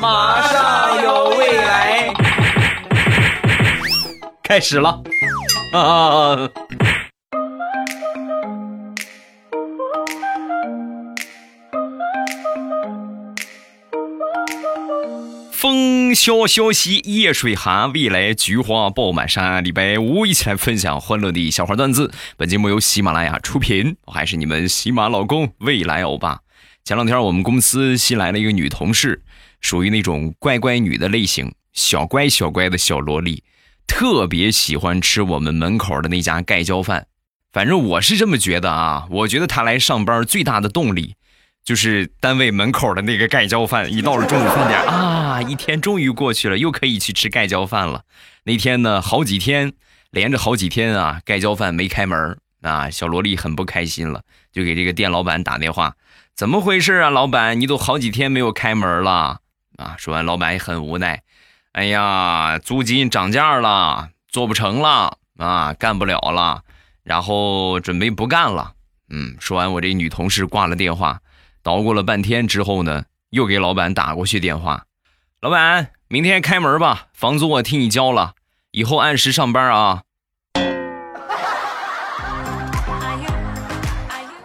[0.00, 2.12] 马上有未来，
[4.42, 5.02] 开始了
[5.72, 6.50] 啊！
[15.52, 19.64] 风萧萧兮夜水寒，未来菊花爆满山。
[19.64, 22.12] 礼拜五一起来分享欢乐的小花段子。
[22.36, 26.40] 本节目由喜马拉雅出品，我还是你们喜马老公未来欧巴。
[26.84, 29.22] 前两天我们公司新来了一个女同事，
[29.66, 33.42] 属于那种乖乖女的类型，小乖小乖的小萝莉，
[33.84, 37.08] 特别喜欢吃我们门口的那家盖浇饭。
[37.52, 41.16] 反正我是这么觉得啊，我觉得她来上班最大的动力。
[41.64, 48.02] 就是单位门口的那个盖浇饭，一到了中午饭点啊，一天终于过去了，又可以去吃盖浇饭了。
[48.44, 49.72] 那天呢，好几天
[50.12, 54.22] 连着好几天啊，盖浇饭没开门啊，小萝莉很不开心了，
[54.52, 55.96] 就给这个店老板打电话，
[56.36, 59.40] 怎么回事啊，老板，你都好几天没有开门了
[59.76, 59.94] 啊？
[59.98, 61.22] 说完，老板也很无奈，
[61.72, 66.62] 哎呀，租金涨价了，做不成了啊，干不了了，
[67.02, 68.72] 然后准备不干了。
[69.08, 71.20] 嗯，说完，我这女同事挂了电话。
[71.62, 74.84] 捣鼓了半天之后呢，又给老板打过去电话。
[75.40, 78.34] 老板，明天开门吧，房租我替你交了，
[78.70, 80.02] 以后按时上班啊。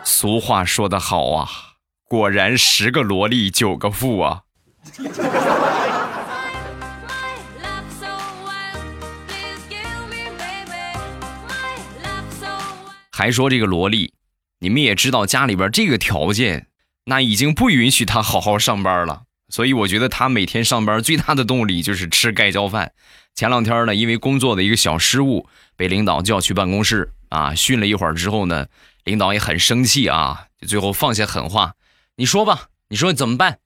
[0.03, 1.47] 俗话说得好啊，
[2.07, 4.41] 果然十个萝莉九个富啊。
[13.11, 14.13] 还说这个萝莉，
[14.59, 16.67] 你们也知道家里边这个条件。
[17.05, 22.93] 那已经不允许他好好上班了，所以我觉得他每天上班最大的动力就是吃盖浇饭。
[23.33, 28.67] 前两天呢，因为工作的一个小失误，被领导叫去办公室啊训了一会儿之后呢，
[29.03, 31.73] 领导也很生气啊，就最后放下狠话
[32.17, 33.59] ：“你说吧，你说怎么办？”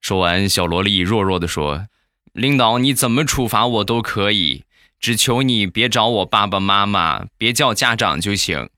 [0.00, 1.86] 说完，小萝莉弱弱的说
[2.32, 4.64] ：“领导，你怎么处罚我都可以，
[5.00, 8.68] 只求你别找我爸爸妈妈，别叫家长就行。”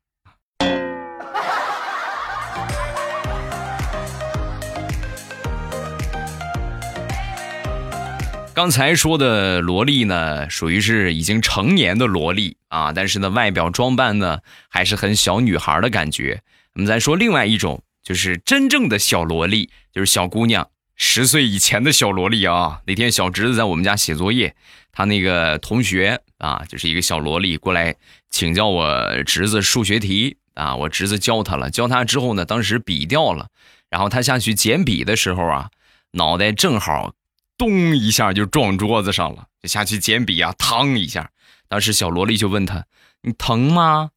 [8.54, 16.42] 刚才说的萝莉呢，属于是已经成年的萝莉啊，但是呢，外表装扮呢还是很小女孩的感觉。
[16.74, 22.82] 我们再说另外一种，就是真正的小萝莉，就是小姑娘，十岁以前的小萝莉啊。
[22.86, 24.54] 那天小侄子在我们家写作业，
[24.92, 27.96] 他那个同学啊，就是一个小萝莉过来
[28.28, 33.48] 请教我侄子数学题啊，我侄子教他了，教他之后呢，当时笔掉了，
[33.88, 35.70] 然后他下去捡笔的时候啊，
[36.10, 37.14] 脑袋正好。
[37.56, 41.32] 咚一下就撞桌子上了，就下去捡笔啊，嘡一下。
[41.66, 42.86] 当时小萝莉就问他
[43.22, 44.10] ：“你疼吗？”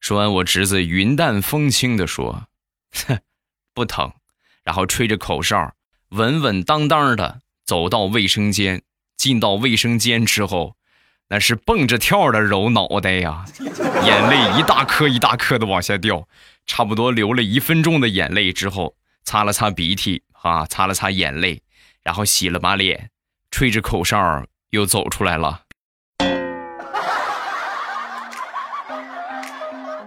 [0.00, 2.48] 说完，我侄子云淡风轻的说：“，
[3.74, 4.10] 不疼。”
[4.64, 5.74] 然后吹着口哨，
[6.10, 8.82] 稳稳当当的走到卫生间。
[9.16, 10.76] 进到卫生间之后，
[11.28, 13.46] 那是蹦着跳的揉脑袋呀，
[14.04, 16.28] 眼泪一大颗一大颗的往下掉，
[16.66, 21.62] 差不多流了一分钟的眼泪之后，擦了擦鼻涕啊，擦了擦眼泪。
[22.02, 23.10] 然后洗了把脸，
[23.50, 25.62] 吹着口哨又走出来了。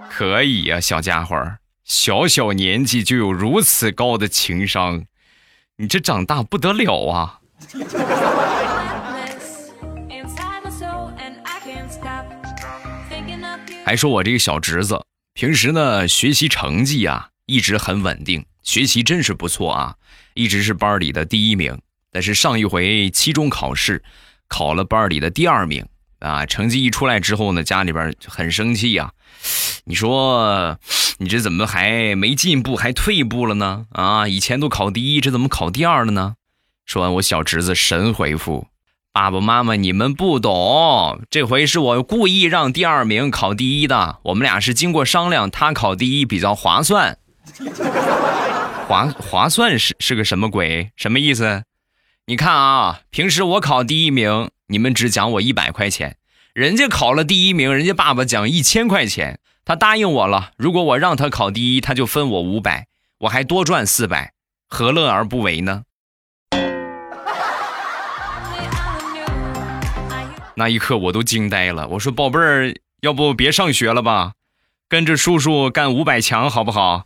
[0.10, 5.04] 可以呀，小家伙，小小年纪就有如此高的情商，
[5.82, 7.40] 你这长大不得了啊！
[13.86, 15.02] 还说我这个小侄子
[15.34, 19.96] 平时呢学习成绩啊一直很稳定，学习真是不错啊，
[20.34, 21.80] 一直是班里的第一名。
[22.12, 24.04] 但是上一回期中考试，
[24.50, 25.88] 考了班里的第二名
[26.20, 26.46] 啊！
[26.46, 29.14] 成绩一出来之后呢，家里边很生气呀。
[29.90, 30.78] 你说
[31.18, 33.88] 你这怎么还没进步，还退步了呢？
[33.90, 36.36] 啊，以前都考第一，这怎么考第二了呢？
[36.86, 38.68] 说完，我小侄子神回复
[39.12, 44.20] ：“爸爸妈妈，你们不懂，这回是我故意让第二名考第一的。
[44.26, 47.18] 我们俩是经过商量，他考第一比较划算。
[48.88, 50.92] 划划算是是个什么鬼？
[50.96, 51.64] 什么意思？”
[52.28, 56.12] 你看啊，平时我考第一名，你们只奖我一百块钱；
[56.54, 59.40] 人家考了第一名，人家爸爸奖一千块钱。
[59.70, 62.88] 他答应我了，如果我让他考第一，他就分我五百，
[63.20, 64.34] 我还多赚四百，
[64.68, 65.84] 何乐而不为呢？
[70.56, 74.32] 那一刻我都惊呆了，我说：“宝贝儿，要不别上学了吧，
[74.88, 77.06] 跟着叔叔干五百强好不好？”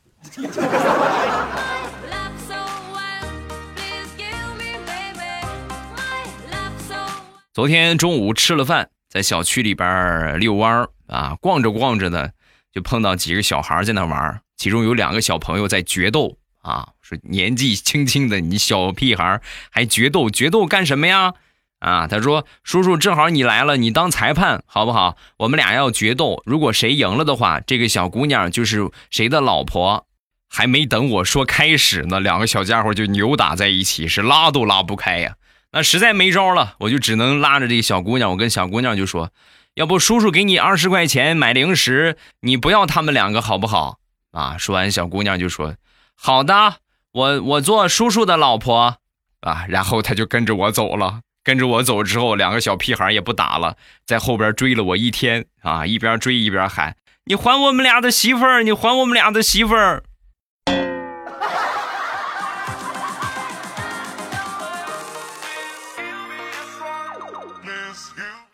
[7.53, 12.29] 昨天中午吃了饭，在小区里边遛弯儿啊，逛着逛着呢，
[12.73, 19.39] 就碰到几个小孩在那玩其中有两个小朋友在决斗啊，说年纪轻轻的你小屁孩
[19.69, 21.33] 还决斗，决斗干什么呀？
[21.79, 25.17] 啊，他说叔叔正好你来了，你当裁判好不好？
[25.37, 30.07] 我们俩要决斗，如果谁赢了的话，这个小姑娘就是谁的老婆。
[30.47, 35.35] 还没等我说开始呢，两个小家伙就扭打在一起，是拉都拉不开呀。
[35.71, 39.31] 那实在没招了，我就只能拉着这个小姑娘，我跟小姑娘就说
[39.75, 43.97] ：“要不叔叔给你二十块钱买零食，你不要他们两个好不好？”
[44.31, 45.75] 啊，说完小姑娘就说
[46.15, 46.77] ：“好的，
[47.11, 48.97] 我我做叔叔的老婆。”
[49.41, 51.19] 啊，然后他就跟着我走了。
[51.43, 53.75] 跟着我走之后，两个小屁孩也不打了，
[54.05, 56.95] 在后边追了我一天啊，一边追一边喊
[57.25, 58.63] ：“你还我们俩的媳妇儿！
[58.63, 60.03] 你还我们俩的媳妇儿！”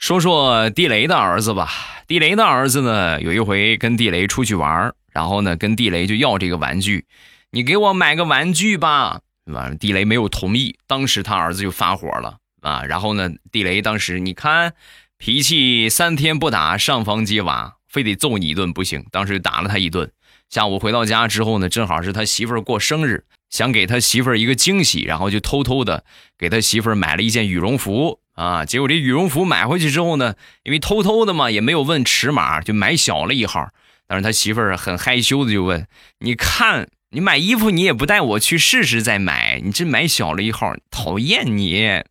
[0.09, 1.69] 说说地雷的儿子吧。
[2.07, 7.05] 地雷的儿子呢，有一回跟地雷出去玩，然后呢跟地雷就要这个玩具，
[7.51, 9.21] 你给我买个玩具吧。
[9.45, 12.83] 完了，地雷没有同意，当时他儿子就发火了啊。
[12.85, 14.73] 然后呢，地雷当时你看
[15.19, 19.05] 脾气三天不打上房揭瓦，非得揍你一顿不行。
[19.11, 20.11] 当时就打了他一顿。
[20.49, 26.03] 下午回到家之后呢，正好是他媳妇儿过生日，想给他媳妇儿一个惊喜，然后就偷偷的
[26.35, 28.19] 给他媳妇儿买了一件羽绒服。
[28.39, 28.63] 啊！
[28.63, 33.69] 结果这羽绒服买回去之后呢，因为偷偷的嘛，也没有问尺码，就买小了一号。
[34.07, 35.85] 但是他媳妇儿很害羞的就问
[36.19, 42.01] ：“你看，你买衣服你也不带我去试试再买，你这买小了一号，讨厌你！”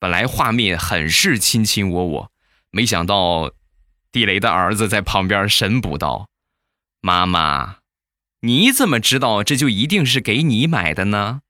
[0.00, 2.30] 本来画面很是卿卿我我，
[2.70, 3.52] 没想到
[4.10, 6.28] 地雷的儿子在旁边神补道
[7.02, 7.76] ：“妈妈，
[8.40, 11.42] 你怎么知道这就一定是给你买的呢？”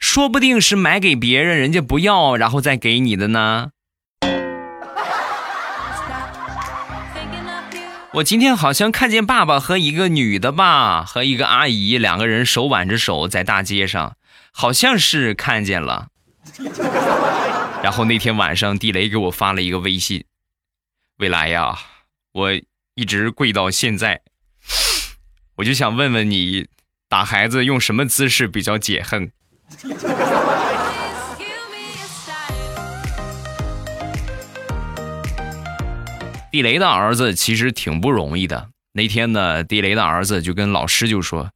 [0.00, 3.70] 说不定是买给别人，人家不要，然后再给你的呢。
[8.14, 14.16] 我今天好像看见爸爸和一个女的吧，和一个阿姨两个人手挽着手在大街上，
[14.50, 16.08] 好像是看见了。
[17.84, 20.24] 然后那天晚上，地雷给我发了一个微信
[21.18, 21.78] ：“未来呀，
[22.32, 22.50] 我
[22.94, 24.22] 一直跪到现在，
[25.56, 26.66] 我就想问问你，
[27.08, 29.30] 打孩子用什么姿势比较解恨？”
[36.50, 38.70] 地雷的儿子其实挺不容易的。
[38.92, 41.52] 那天呢，地雷的儿子就跟老师就说：“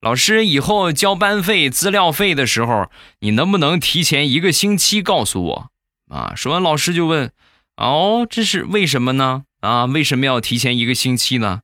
[0.00, 5.70] 老师，以后交班费、资料费的时候，你能不能提前一个星期告诉我？”
[6.08, 7.32] 啊，说完，老师就问
[7.76, 9.42] ：“哦，这是为什么呢？
[9.62, 11.62] 啊，为什么要提前一个星期呢？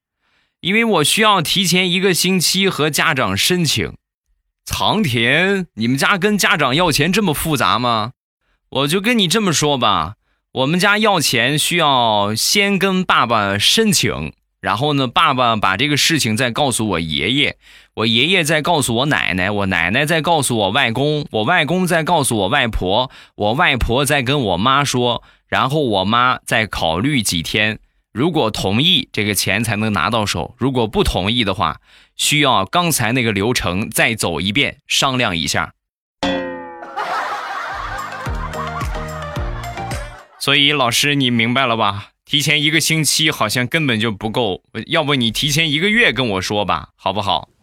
[0.60, 3.94] 因为我需要提前一个星期和家长申请。”
[4.64, 8.12] 藏田，你们家跟家长要钱这么复杂吗？
[8.70, 10.14] 我就跟你这么说吧，
[10.52, 17.56] 我们家要钱需要先跟爸爸申请，然后呢，爸爸把这个事情再告诉我爷爷，
[17.94, 27.80] 我爷爷再告诉我奶奶，我奶奶再告诉我外公，我外公再告诉我外婆，我外婆再跟我妈说，然后我妈再考虑几天，
[28.12, 31.80] 如果同意，这个钱才能拿到手；如果不同意的话。
[32.16, 35.72] 需要刚才那个流程再走一遍，商量一下。
[40.38, 42.08] 所以老师，你明白了吧？
[42.24, 47.48] 提前一个星期好像根本就不够，要不你提前一个月跟我说吧，好不好？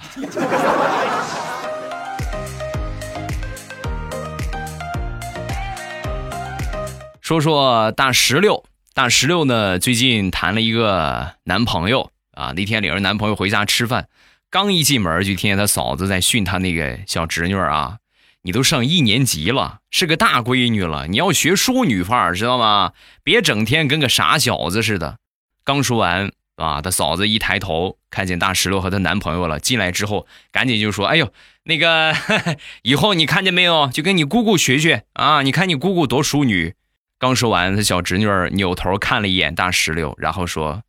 [7.21, 8.63] 说说大石榴，
[8.94, 14.07] 大石榴呢，最近谈了一个男朋友啊，那天领着男朋友回家吃饭。
[14.51, 17.99] 刚一进门就听见他嫂子在训他那个小侄女啊，
[18.41, 22.94] 你都上一年级了，是个大闺女了，你要学淑女范儿，知道吗？
[23.23, 25.19] 别整天跟个傻小子似的。
[25.63, 31.31] 刚说完啊，他嫂子一抬头看见大石榴和她男朋友了，进来之后赶紧就说：“哎呦，
[31.65, 32.15] 那个
[32.81, 35.44] 以后你看见没有，就跟你姑姑学学啊！
[35.44, 36.73] 你看你姑姑多淑女。”
[37.19, 40.81] 刚说完，他小侄女扭头看了一眼大石榴，然后说。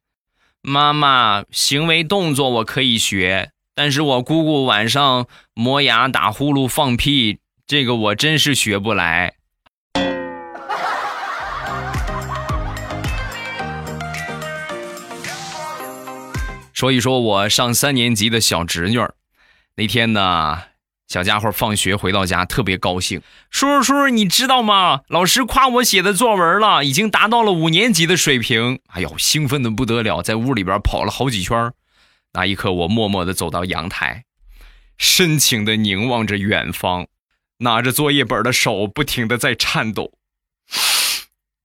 [0.63, 9.35] 妈妈，行为动作我可以学，但是我姑姑晚上磨牙、打呼噜、放屁，这个我真是学不来。
[16.75, 19.15] 说一说我上三年级的小侄女儿，
[19.77, 20.70] 那天呢。
[21.11, 23.21] 小家伙放学回到家，特别高兴。
[23.51, 25.01] 叔叔，叔叔，你知道吗？
[25.09, 28.79] 老师夸我写的作文了，已经达到了五年级的水平。
[28.91, 31.73] 哎呦，兴奋的不得了，在屋里边跑了好几圈。
[32.35, 34.23] 那一刻，我默默的走到阳台，
[34.99, 37.09] 深情的凝望着远方，
[37.59, 40.13] 拿着作业本的手不停的在颤抖。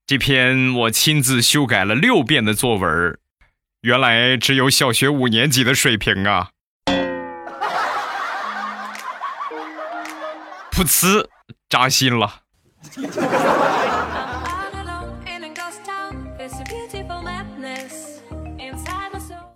[0.08, 3.20] 这篇我亲自修改了六遍的作文，
[3.82, 6.50] 原来只有小学五年级的水平啊！
[10.76, 11.26] 噗呲，
[11.70, 12.42] 扎心了。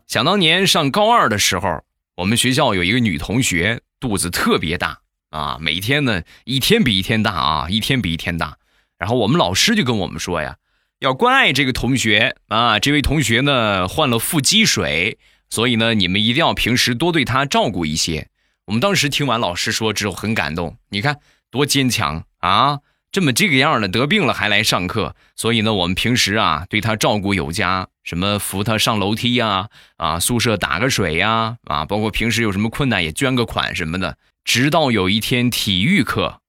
[0.08, 1.84] 想当年上高二的时候，
[2.16, 8.58] 我们学校有一个女同学肚子特别大啊，每天呢一天比一天大啊，一天比一天大。
[8.98, 10.56] 然后我们老师就跟我们说呀，
[11.00, 18.30] 要关爱这个同学啊，这位同学呢患了腹积水，所以呢你们一定要平时多对她照顾一些。
[18.70, 22.82] 我们当时听完老师说之后很感动，你看多坚强啊！
[23.12, 34.20] 这么这个样的得病了还来上课，所以呢，我们平时啊对他照顾有加，什么扶他上楼梯呀，啊宿舍打个水呀，啊包括平时有什么困难也捐个款什么的。
[34.44, 36.40] 直到有一天体育课，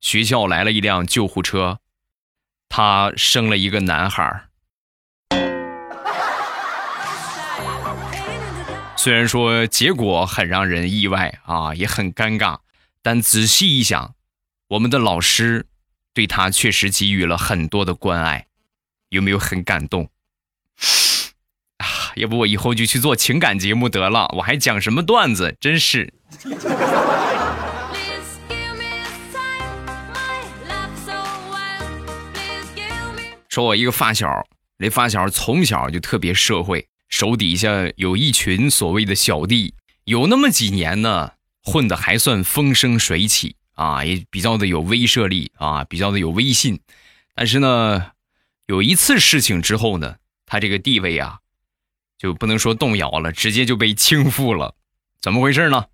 [0.00, 1.80] 学校来了一辆救护车，
[2.70, 4.47] 他生了一个男孩
[9.08, 12.58] 虽然说结果很让人意外啊，也很尴尬，
[13.00, 14.14] 但仔细一想。
[14.68, 15.64] 我们的老师
[16.12, 18.48] 对他确实给予了很多的关爱，
[19.08, 20.10] 有没有很感动？
[21.78, 25.56] 啊，要不我以后就去做情感节目得了，我还讲什么段子？
[25.58, 26.12] 真是。
[33.48, 34.46] 说我一个发小，
[34.76, 39.74] 那发小从小就特别社会，手底下有一群所谓的小弟，
[40.04, 43.56] 有那么几年呢，混的还算风生水起。
[43.78, 46.80] 啊，也比较的有威慑力啊，比较的有威信，
[47.32, 48.10] 但是呢，
[48.66, 51.38] 有一次事情之后呢，他这个地位啊，
[52.18, 54.74] 就不能说动摇了，直接就被倾覆了。
[55.20, 55.84] 怎么回事呢？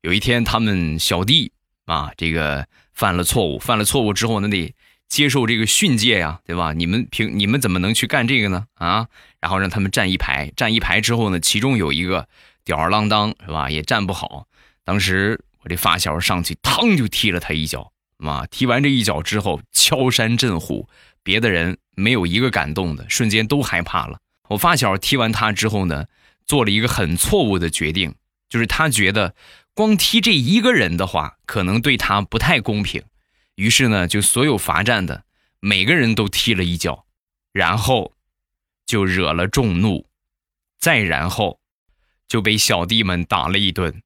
[0.00, 1.52] 有一天他们小弟
[1.84, 4.74] 啊，这个犯了错误，犯了错误之后，那得
[5.08, 6.72] 接受这个训诫呀，对吧？
[6.72, 8.66] 你们凭你们怎么能去干这个呢？
[8.74, 9.06] 啊，
[9.40, 12.28] 然后让他们站一排，站一排之后呢，其中有一个
[12.64, 13.70] 吊儿郎当，是吧？
[13.70, 14.46] 也站不好，
[14.84, 15.40] 当时。
[15.64, 18.44] 我这发小上去，嘡就踢了他一脚，啊！
[18.50, 20.86] 踢完这一脚之后，敲山震虎，
[21.22, 24.18] 别的人没有一个敢动的，瞬间都害怕了。
[24.50, 26.04] 我发小踢完他之后呢，
[26.44, 28.14] 做了一个很错误的决定，
[28.50, 29.34] 就是他觉得
[29.72, 33.02] 光踢这一个人的话，可能对他不太公平，
[33.56, 35.24] 于是呢，就所有罚站的
[35.60, 37.06] 每个人都踢了一脚，
[37.52, 38.12] 然后
[38.84, 40.06] 就惹了众怒，
[40.78, 41.60] 再然后
[42.26, 44.02] 就被小弟们打了一顿。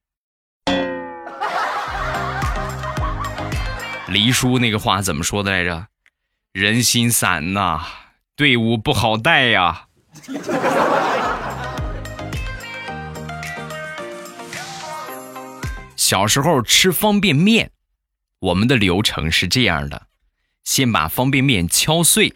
[4.07, 5.87] 黎叔那个话怎么说的来着？
[6.51, 7.85] 人心散呐，
[8.35, 9.87] 队伍不好带呀。
[15.95, 17.71] 小时候吃方便面，
[18.39, 20.07] 我们的流程是这样的：
[20.63, 22.33] 先把方便面敲碎，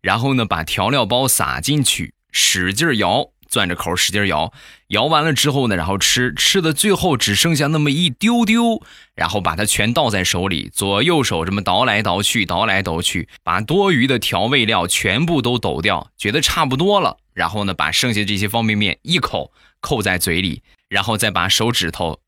[0.00, 3.30] 然后呢把调料包撒进去，使劲摇。
[3.50, 4.52] 攥着口使劲摇，
[4.88, 8.82] 摇完了之后呢，然后吃，吃的最后只剩下那么一丢丢，
[9.14, 22.20] 然后把它全倒在手里，左右手这么倒来倒去，倒来倒去，把多余的调味料全部都抖掉，觉得差不多了，然后呢，把剩下这些方便面一口扣在嘴里，然后再把手指头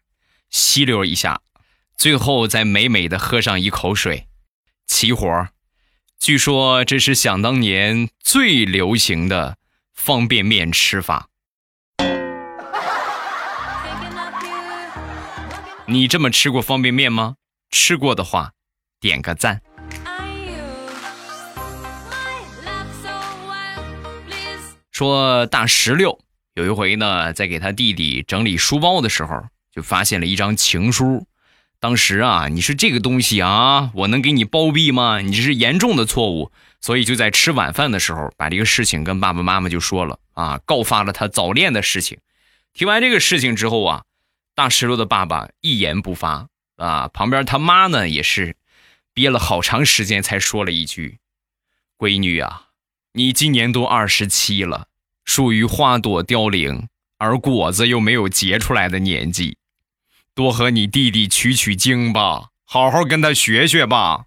[0.48, 1.42] 吸溜一下，
[2.00, 4.26] 最后再美美的喝上一口水，
[4.86, 5.48] 齐活
[6.18, 9.58] 据说这是想当年最流行的。
[9.92, 11.28] 方便面吃法，
[15.86, 17.34] 你这么吃过方便面吗？
[17.68, 18.52] 吃过的话，
[18.98, 19.60] 点个赞。
[24.90, 26.18] 说大石榴
[26.54, 31.26] 有一回呢，在给他弟弟整理书包的时候，就发现了一张情书。
[31.80, 35.20] 当时啊，你是这个东西啊，我能给你包庇吗？
[35.20, 42.18] 你这是严重的错误，所以就在吃晚饭的时候，把这个事情跟爸爸妈妈就说了啊，告发了他早恋的事情。
[42.74, 44.02] 听完这个事情之后啊，
[44.54, 48.56] 大石榴的爸爸一言不发啊，旁边他妈呢也是
[49.14, 51.18] 憋了好长时间才说了一句
[51.96, 52.66] ：“闺女啊，
[53.14, 54.88] 你今年都二十七了，
[55.24, 59.56] 属于花朵凋零而果子又没有结出来的年纪。”
[60.34, 64.26] 多和你弟弟取取经吧，好好跟他学学吧。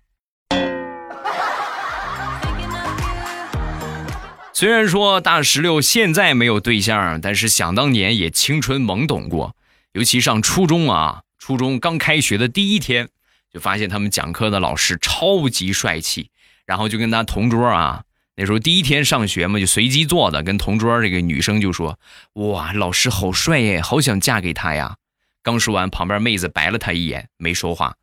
[4.53, 9.55] 虽然说大石榴现在没有对象，但是想当年也青春懵懂过。
[9.93, 13.09] 尤其上初中啊，初中刚开学的第一天，
[13.51, 16.29] 就发现他们讲课的老师超级帅气，
[16.65, 18.03] 然后就跟他同桌啊，
[18.35, 21.97] 那时候第一天上学嘛，就随机坐的，跟同桌这个女生就说
[22.33, 24.97] ：“哇，老师好帅耶，好想嫁给他呀。”
[25.43, 27.97] 刚说完旁边妹子白了他一眼没说话。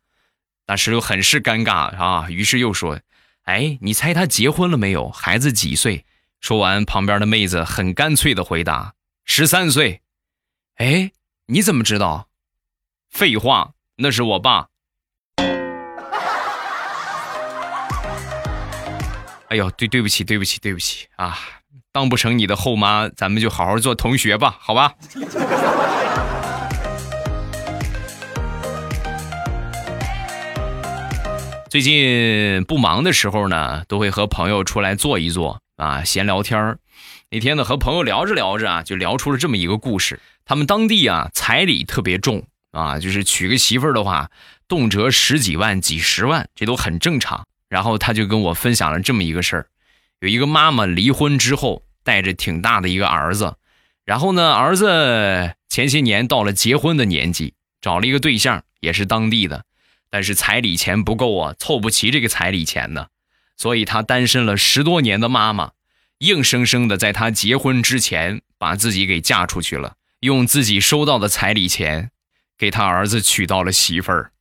[0.65, 3.01] 大石榴很是尴尬啊于是又说
[3.43, 5.09] 哎你猜他结婚了没有？
[5.09, 6.05] 孩子几岁？
[6.39, 8.93] 说完旁边的妹子很干脆的回答
[9.25, 10.01] 十三岁。
[10.75, 11.11] 哎
[11.47, 12.29] 你怎么知道？
[13.09, 14.67] 废话那是我爸。
[19.49, 21.37] 哎呦对对不起对不起对不起啊
[21.91, 24.93] 当不成你的后妈咱们就好好做同学吧好吧？
[31.71, 36.79] 最近不忙的时候呢，都会和朋友出来坐一坐啊，闲聊天儿。
[37.29, 40.19] 那天呢，和朋友聊着聊着啊，就聊出了这么一个故事。
[40.43, 44.29] 他们当地啊，彩礼特别重啊，就是娶个媳妇儿的话，
[44.67, 47.47] 动辄十几万、几十万，这都很正常。
[47.69, 49.67] 然后他就跟我分享了这么一个事儿：
[50.19, 53.55] 有一个妈妈离婚之后，带着挺大的一个儿子，
[54.03, 59.63] 然后呢，儿子前些年到了结婚的年纪，找了一个对象，也是当地的。
[60.11, 63.07] 但是彩礼钱不够啊，凑不齐这个彩礼钱呢，
[63.55, 65.71] 所以他单身了十多年的妈妈，
[66.17, 72.11] 硬生生的在他结婚之前把自己给嫁出去了，用自己收到的彩礼钱，
[72.57, 74.33] 给他儿子娶到了媳妇儿。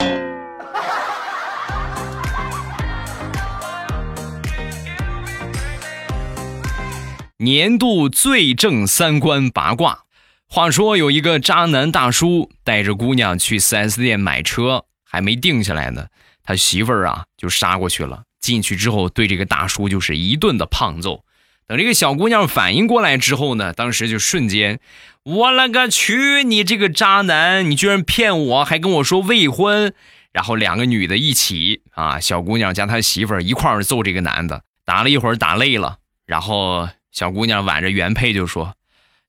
[7.38, 10.04] 年度最正三观八卦，
[10.46, 14.84] 话说有一个渣男大叔带着姑娘去 4S 店买车。
[15.10, 16.06] 还没定下来呢，
[16.44, 18.22] 他媳妇儿啊就杀过去了。
[18.40, 21.24] 进去之后，对这个大叔就是一顿的胖揍。
[21.66, 24.80] 等这个小姑娘反应过来之后呢，当时就瞬间，
[25.24, 26.42] 我勒个去！
[26.44, 29.92] 你这个渣男，你居然骗我，还跟我说未婚。
[30.32, 34.62] 然后两个女的一起啊，小姑娘加她媳妇儿一块儿揍这个男的。
[34.84, 38.74] 打了一会儿，打累了，然后小姑娘挽着原配就说：“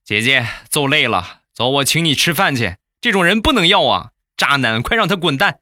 [0.04, 2.78] 姐姐揍累了，走，我请你吃饭去。
[3.00, 5.60] 这种人不能要啊，渣男，快让他滚蛋！”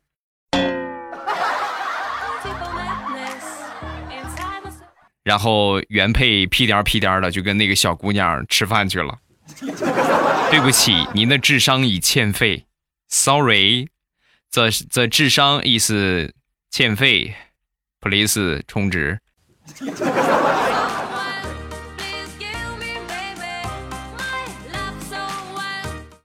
[5.29, 9.15] 然后原配屁颠屁颠的就跟那个小姑娘吃饭去了。
[10.49, 12.65] 对不起，您的智商已欠费。
[13.09, 14.71] Sorry，the
[15.07, 15.91] 智商 is
[16.71, 17.35] 欠费
[18.01, 19.19] ，please 充值。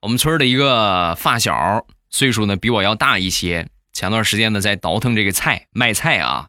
[0.01, 3.69] 我们村的一个发小，岁数呢比我要大一些。
[3.93, 6.47] 前段时间呢在倒腾这个菜卖菜啊。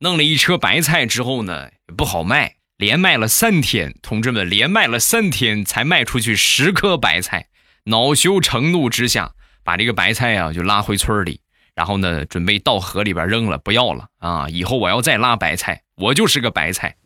[0.00, 7.46] 弄了一车白菜之后呢，不好卖，连卖了三天，同志们连卖了三天才卖出去十颗白菜，
[7.84, 9.32] 恼羞成怒之下，
[9.64, 11.40] 把这个白菜啊就拉回村里，
[11.74, 14.46] 然后呢准备到河里边扔了，不要了啊！
[14.50, 16.96] 以后我要再拉白菜，我就是个白菜。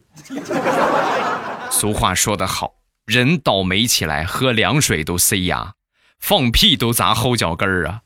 [1.70, 2.72] 俗话说得好，
[3.06, 5.74] 人倒霉起来喝凉水都塞牙，
[6.18, 8.00] 放屁都砸后脚跟儿啊！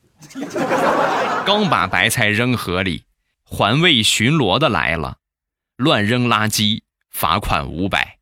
[1.43, 3.05] 刚把白菜扔河里。
[3.47, 5.17] 环卫巡逻的来了，
[5.77, 6.81] 乱扔垃圾，
[7.11, 8.17] 罚款五百。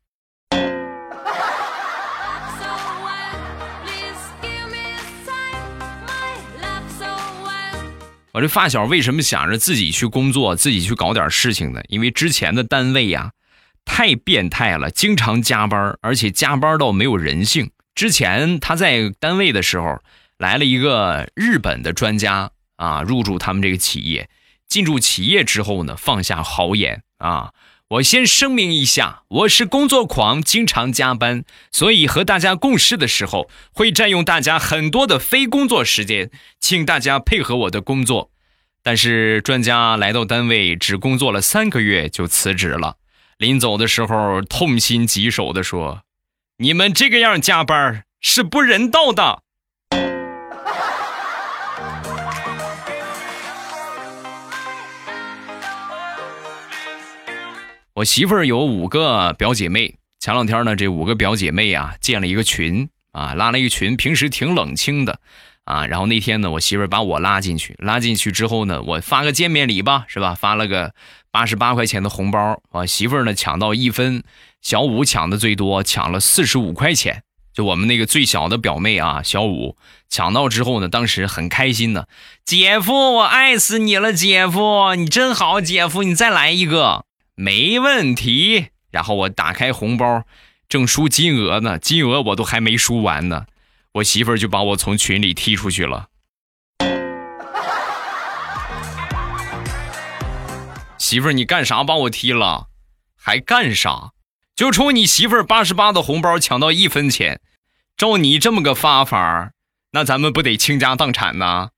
[8.32, 11.80] 我这发小为什么想着自己去工作，自己去搞点事情呢？
[11.88, 13.32] 因为之前的单位呀，
[13.86, 17.70] 太变态了，经常加班，而且加班到没有人性。
[17.94, 20.02] 之前他在单位的时候，
[20.36, 24.28] 来了一个日本的专家啊，入驻他们这个企业。
[24.68, 27.52] 进入企业之后呢，放下豪言啊！
[27.88, 38.30] 我先声明一下，我是工作狂，经常加班，所以和大家共事的时候会占用大家很多的非工作时间，请大家配合我的工作。
[38.82, 42.96] 但是专家来到单位只工作了三个月就辞职了，
[43.38, 46.02] 临走的时候痛心疾首地说
[46.58, 49.42] ：“你们这个样加班是不人道的。”
[58.04, 65.20] 媳妇儿有五个表姐妹，前两天呢，这五个表姐妹啊建了一个群啊，拉了一个群，平时挺冷清的
[65.64, 65.86] 啊。
[65.86, 70.34] 然后那天呢，我媳妇儿把我拉进去，拉进去之后呢，我发个见面礼吧，是吧？
[70.34, 70.94] 发了个
[71.30, 74.22] 八十八块钱的红包，我媳妇儿呢抢到一分，
[74.60, 77.22] 小五抢的最多，抢了四十五块钱。
[77.52, 79.76] 就我们那个最小的表妹啊，小五
[80.08, 82.06] 抢到之后呢，当时很开心呢，
[82.44, 87.04] 姐夫，我爱死你了，姐夫，你真好，姐夫，你再来一个。
[87.36, 90.24] 没问题，然后我打开红包，
[90.68, 93.46] 正输金额呢，金额我都还没输完呢，
[93.94, 96.08] 我媳妇儿就把我从群里踢出去了。
[100.96, 102.68] 媳妇儿，你干啥把我踢了？
[103.16, 104.12] 还干啥？
[104.54, 107.40] 就冲你媳妇儿八十八的红包抢到一分钱，
[107.96, 109.50] 照你这么个发法，
[109.90, 111.70] 那咱们不得倾家荡产呐？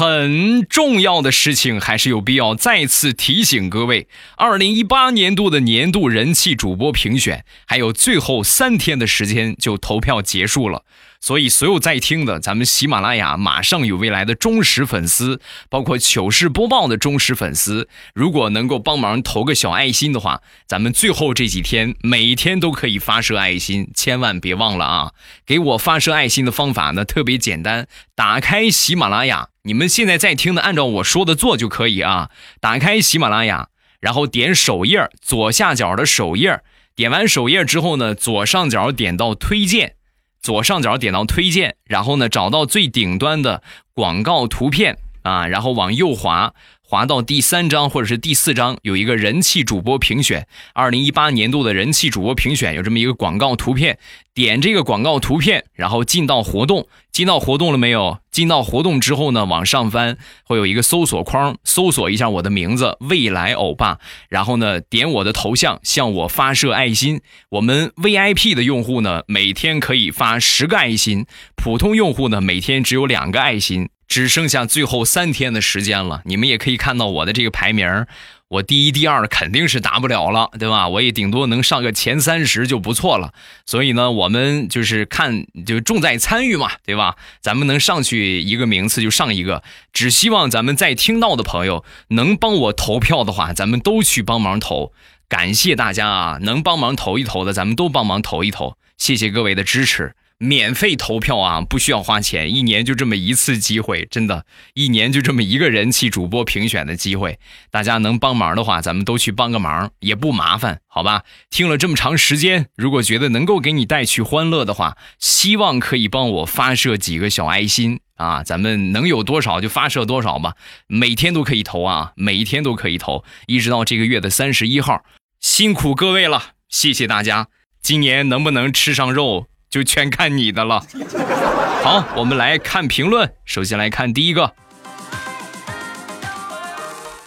[0.00, 4.08] 很重要的事情，还是有必要再次提醒各位：
[4.38, 10.84] 二零一八年度的年度人气主播评选，还有最后三天的时间就投票结束了。
[11.20, 25.12] 所以所有在听的，咱们喜马拉雅马上有未来的忠实粉丝，包括糗事播报的忠实粉丝，如果能够帮忙投个小爱心的话，咱们最后这几天每天都可以发射爱心，千万别忘了啊！
[25.44, 32.30] 给我发射爱心的方法呢特别简单，打开喜马拉雅，你们现在在听的，按照我说的做就可以啊！
[32.60, 33.68] 打开喜马拉雅，
[34.00, 36.62] 然后点首页左下角的首页，
[36.94, 39.96] 点完首页之后呢，左上角点到推荐。
[40.40, 46.54] 左上角点到推荐，然后呢，找到最顶端的广告图片啊，然后往右滑，
[46.90, 53.96] 滑到第三章或者是第四章，有一个人气主播评选，二零一八年度的人气主播评选有这么一个广告图片，
[54.34, 58.18] 点这个广告图片，然后进到活动，进到活动了没有？
[58.32, 67.20] 进到活动之后呢，往上翻会有一个搜索框，搜索一下我的名字未来欧巴，然后呢点我的头像向我发射爱心。
[67.50, 71.24] 我们 VIP 的用户呢每天可以发十个爱心，
[71.54, 73.90] 普通用户呢每天只有两个爱心。
[74.10, 78.06] 只剩下最后三天的时间了，你们也可以看到我的这个排名。
[78.48, 80.88] 我第一、第二肯定是达不了了，对吧？
[80.88, 83.32] 我也顶多能上个前三十就不错了。
[83.64, 87.14] 所以呢，我们就是看，就重在参与嘛，对吧？
[87.40, 89.62] 咱们能上去一个名次就上一个。
[89.92, 94.92] 只希望咱们在听到的朋友能帮我投票的话，咱们都去帮忙投。
[95.28, 98.76] 感谢大家啊，能帮忙投一投的，咱们都帮忙投一投。
[98.98, 100.16] 谢谢各位的支持。
[100.42, 107.38] 免费投票啊，不需要花钱，一年就这么一次机会，真的，一年就这么一个人气主播评选的机会。
[107.70, 111.24] 大家能帮忙的话，咱们都去帮个忙，也不麻烦，好吧？
[111.50, 120.54] 听了这么长时间，如果觉得能够给你带去欢乐的话，希望可以帮我发射几个小爱心啊，咱们能有多少就发射多少吧。
[120.86, 125.04] 每天都可以投啊，每一天都可以投，一直到这个月的三十一号，
[125.38, 127.48] 辛苦各位了，谢谢大家。
[127.82, 129.49] 今年能不能吃上肉？
[129.70, 130.84] 就全看你的了。
[131.82, 133.32] 好，我们来看评论。
[133.44, 134.52] 首先来看第一个，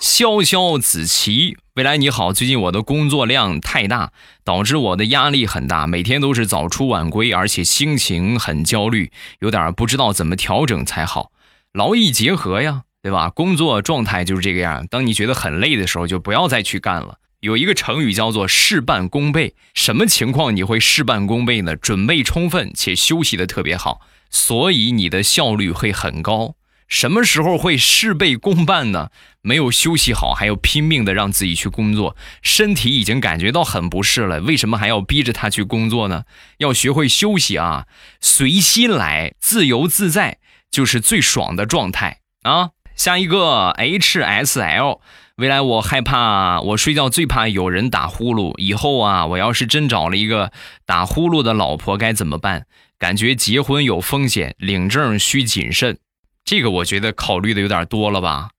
[0.02, 2.34] 潇潇子琪，未来你好。
[2.34, 4.12] 最近我的工作量太大，
[4.44, 11.32] 导致我的压力很大，每天都是早出晚归，而且心情很焦虑，有点不知道怎么调整才好。
[11.72, 13.30] 劳逸结合呀，对吧？
[13.30, 14.86] 工作状态就是这个样。
[14.88, 17.18] 当你觉得很累的时候，就不要再去干了。
[17.44, 21.76] 有一个成语叫做事半功倍，什么情况你会事半功倍呢？
[21.76, 26.56] 准备充分且休息的特别好，所以你的效率会很高。
[26.88, 29.10] 什么时候会事倍功半呢？
[29.42, 36.24] 没有休息好，还要拼命的让自己去工作，身体已经感觉到很不适了，为什么还要逼着他去工作呢？
[36.60, 37.88] 要学会休息啊，
[38.22, 40.38] 随心来，自由自在
[40.72, 42.70] 就是最爽的状态啊。
[42.96, 45.02] 下一个 H S L。
[45.38, 48.54] 未来我害怕，我睡觉最怕有人打呼噜。
[48.60, 50.52] 以后啊，我要是真找了一个
[50.86, 52.68] 打呼噜的老婆该怎么办？
[53.00, 55.98] 感觉结婚有风险，领证需谨慎。
[56.46, 58.50] 这个我觉得考虑的有点多了吧？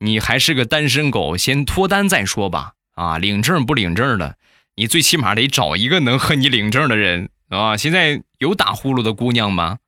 [0.00, 2.72] 你还是个单身狗，先脱单再说吧。
[2.94, 4.36] 啊，领证不领证的，
[4.76, 7.78] 你最起码得找一个能和你领证的人啊。
[7.78, 9.78] 现在有打呼噜的姑娘吗？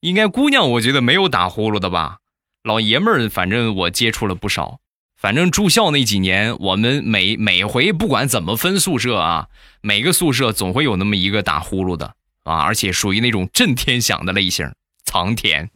[0.00, 2.18] 应该姑娘，我觉得没有打呼噜的吧。
[2.62, 4.80] 老爷们儿，反正我接触了不少。
[5.16, 9.48] 反正住校那几年，我们每每回不管怎么分宿舍啊，
[9.82, 14.72] 每个宿舍总会有那么一个打呼噜的啊，而且属于那种震天响的类型。
[15.04, 15.68] 藏田，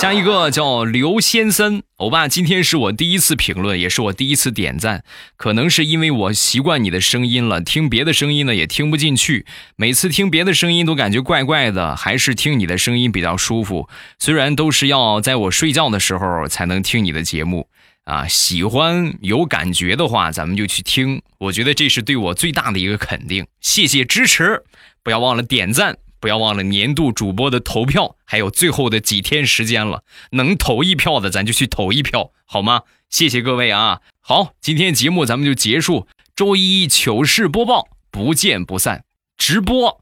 [0.00, 5.04] 下一个叫刘先森，欧巴，今天是我第一次评论，也是我第一次点赞，
[5.36, 9.44] 可能是因为我习惯你的声音了，听别的声音呢也听不进去，
[9.76, 13.90] 每次听别的声音都感觉怪怪的，还是听你的声音比较舒服。
[14.18, 17.68] 虽然都是要在我睡觉的时候才能听你的节目。
[18.04, 21.20] 啊，喜欢有感觉的话，咱们就去听。
[21.36, 23.46] 我觉得这是对我最大的一个肯定。
[23.60, 24.62] 谢谢支持，
[25.04, 32.82] 不要忘了点赞，不要忘了年度主播的投票，还有最后的几天时间了，能投一票的咱就去投一票，好吗？
[33.08, 34.02] 谢谢各位啊！
[34.20, 36.06] 好，今天节目咱们就结束。
[36.36, 39.04] 周一糗事播报，不见不散。
[39.36, 40.00] 直播，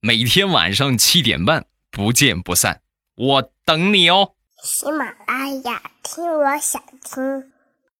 [0.00, 2.82] 每天晚上七点半，不见不散。
[3.16, 4.34] 我等你哦。
[4.62, 7.53] 喜马拉雅，听我想听。